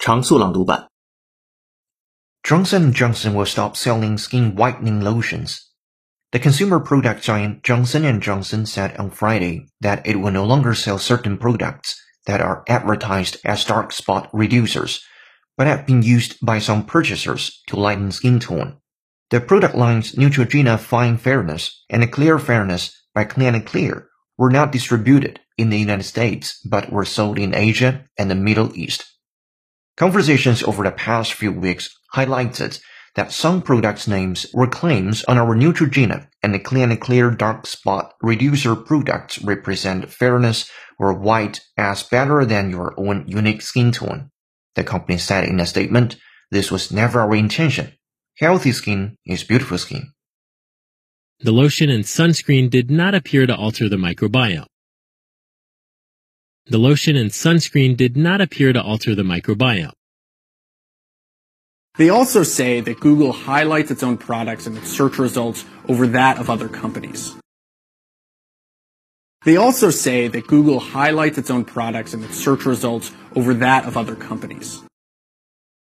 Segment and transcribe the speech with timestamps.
[0.00, 0.88] 常速朗读版。
[2.42, 5.58] Johnson & Johnson will stop selling skin whitening lotions.
[6.30, 10.98] The consumer product giant Johnson & Johnson said on Friday that it will no longer sell
[10.98, 11.96] certain products
[12.26, 15.00] that are advertised as dark spot reducers,
[15.56, 18.76] but have been used by some purchasers to lighten skin tone.
[19.30, 24.70] The product lines Neutrogena Fine Fairness and Clear Fairness by Clean and Clear were not
[24.70, 29.04] distributed in the United States, but were sold in Asia and the Middle East.
[29.97, 32.81] Conversations over the past few weeks highlighted
[33.15, 37.67] that some products' names were claims on our Neutrogena and the Clean and Clear Dark
[37.67, 44.31] Spot Reducer products represent fairness or white as better than your own unique skin tone.
[44.75, 46.15] The company said in a statement,
[46.51, 47.93] this was never our intention.
[48.37, 50.13] Healthy skin is beautiful skin.
[51.41, 54.67] The lotion and sunscreen did not appear to alter the microbiome.
[56.67, 59.93] The lotion and sunscreen did not appear to alter the microbiome.
[61.97, 66.37] They also say that Google highlights its own products in its search results over that
[66.37, 67.35] of other companies.
[69.43, 73.85] They also say that Google highlights its own products in its search results over that
[73.85, 74.83] of other companies.